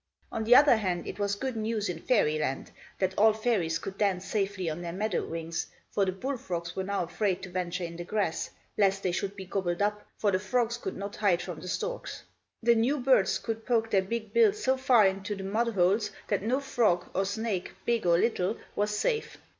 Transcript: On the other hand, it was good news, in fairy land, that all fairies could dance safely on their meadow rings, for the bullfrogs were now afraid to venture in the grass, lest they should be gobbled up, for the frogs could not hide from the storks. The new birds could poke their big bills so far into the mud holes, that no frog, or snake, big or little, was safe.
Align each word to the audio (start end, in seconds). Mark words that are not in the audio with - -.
On 0.31 0.43
the 0.43 0.55
other 0.55 0.77
hand, 0.77 1.05
it 1.05 1.19
was 1.19 1.35
good 1.35 1.55
news, 1.55 1.87
in 1.87 1.99
fairy 1.99 2.39
land, 2.39 2.71
that 2.97 3.13
all 3.19 3.33
fairies 3.33 3.77
could 3.77 3.99
dance 3.99 4.25
safely 4.25 4.67
on 4.67 4.81
their 4.81 4.91
meadow 4.91 5.23
rings, 5.23 5.67
for 5.91 6.05
the 6.05 6.11
bullfrogs 6.11 6.75
were 6.75 6.83
now 6.83 7.03
afraid 7.03 7.43
to 7.43 7.51
venture 7.51 7.83
in 7.83 7.97
the 7.97 8.03
grass, 8.03 8.49
lest 8.79 9.03
they 9.03 9.11
should 9.11 9.35
be 9.35 9.45
gobbled 9.45 9.79
up, 9.79 10.07
for 10.17 10.31
the 10.31 10.39
frogs 10.39 10.77
could 10.77 10.97
not 10.97 11.17
hide 11.17 11.43
from 11.43 11.59
the 11.59 11.67
storks. 11.67 12.23
The 12.63 12.73
new 12.73 12.97
birds 12.97 13.37
could 13.37 13.63
poke 13.63 13.91
their 13.91 14.01
big 14.01 14.33
bills 14.33 14.63
so 14.63 14.75
far 14.75 15.05
into 15.05 15.35
the 15.35 15.43
mud 15.43 15.75
holes, 15.75 16.09
that 16.29 16.41
no 16.41 16.59
frog, 16.61 17.05
or 17.13 17.23
snake, 17.23 17.73
big 17.85 18.07
or 18.07 18.17
little, 18.17 18.57
was 18.75 18.89
safe. 18.97 19.37